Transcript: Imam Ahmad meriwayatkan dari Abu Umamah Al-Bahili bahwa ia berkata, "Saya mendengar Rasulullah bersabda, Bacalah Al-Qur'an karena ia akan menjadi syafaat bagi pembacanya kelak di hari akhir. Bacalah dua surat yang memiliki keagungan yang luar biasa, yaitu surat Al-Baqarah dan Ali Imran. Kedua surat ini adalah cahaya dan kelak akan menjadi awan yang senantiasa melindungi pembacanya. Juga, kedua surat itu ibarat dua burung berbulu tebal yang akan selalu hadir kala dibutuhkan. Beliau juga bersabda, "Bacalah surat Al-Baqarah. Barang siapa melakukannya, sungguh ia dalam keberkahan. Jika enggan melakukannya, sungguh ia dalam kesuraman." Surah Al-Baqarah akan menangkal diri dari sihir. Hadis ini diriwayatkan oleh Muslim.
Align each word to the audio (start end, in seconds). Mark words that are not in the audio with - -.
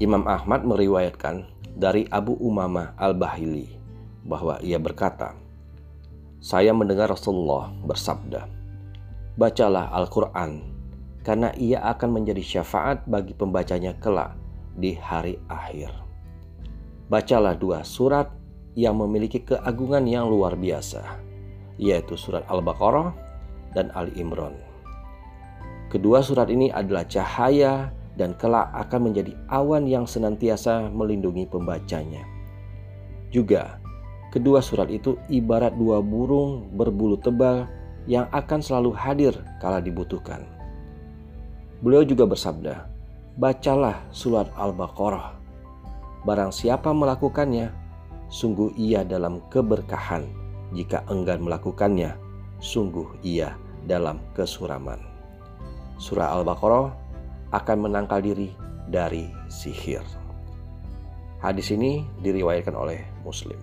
Imam 0.00 0.24
Ahmad 0.24 0.64
meriwayatkan 0.64 1.44
dari 1.76 2.08
Abu 2.08 2.32
Umamah 2.40 2.96
Al-Bahili 2.96 3.68
bahwa 4.24 4.56
ia 4.64 4.80
berkata, 4.80 5.36
"Saya 6.40 6.72
mendengar 6.72 7.12
Rasulullah 7.12 7.68
bersabda, 7.84 8.48
Bacalah 9.40 9.92
Al-Qur'an 9.96 10.60
karena 11.20 11.52
ia 11.56 11.84
akan 11.84 12.20
menjadi 12.20 12.40
syafaat 12.40 13.04
bagi 13.04 13.36
pembacanya 13.36 13.96
kelak 14.00 14.36
di 14.76 14.96
hari 14.96 15.36
akhir. 15.48 15.92
Bacalah 17.12 17.56
dua 17.58 17.84
surat 17.84 18.32
yang 18.78 18.96
memiliki 18.96 19.42
keagungan 19.42 20.06
yang 20.06 20.30
luar 20.30 20.56
biasa, 20.56 21.20
yaitu 21.76 22.16
surat 22.16 22.46
Al-Baqarah 22.48 23.12
dan 23.76 23.92
Ali 23.92 24.14
Imran. 24.16 24.69
Kedua 25.90 26.22
surat 26.22 26.46
ini 26.46 26.70
adalah 26.70 27.02
cahaya 27.02 27.90
dan 28.14 28.38
kelak 28.38 28.70
akan 28.78 29.10
menjadi 29.10 29.34
awan 29.50 29.90
yang 29.90 30.06
senantiasa 30.06 30.86
melindungi 30.86 31.50
pembacanya. 31.50 32.22
Juga, 33.34 33.82
kedua 34.30 34.62
surat 34.62 34.86
itu 34.86 35.18
ibarat 35.26 35.74
dua 35.74 35.98
burung 35.98 36.70
berbulu 36.78 37.18
tebal 37.18 37.66
yang 38.06 38.30
akan 38.30 38.62
selalu 38.62 38.94
hadir 38.94 39.34
kala 39.58 39.82
dibutuhkan. 39.82 40.46
Beliau 41.82 42.06
juga 42.06 42.22
bersabda, 42.22 42.86
"Bacalah 43.34 43.98
surat 44.14 44.46
Al-Baqarah. 44.54 45.34
Barang 46.22 46.54
siapa 46.54 46.94
melakukannya, 46.94 47.74
sungguh 48.30 48.78
ia 48.78 49.02
dalam 49.02 49.42
keberkahan. 49.50 50.22
Jika 50.70 51.02
enggan 51.10 51.42
melakukannya, 51.42 52.14
sungguh 52.62 53.10
ia 53.26 53.58
dalam 53.90 54.22
kesuraman." 54.38 55.09
Surah 56.00 56.32
Al-Baqarah 56.32 56.88
akan 57.52 57.76
menangkal 57.84 58.24
diri 58.24 58.48
dari 58.88 59.28
sihir. 59.52 60.00
Hadis 61.44 61.68
ini 61.76 62.08
diriwayatkan 62.24 62.72
oleh 62.72 63.04
Muslim. 63.20 63.60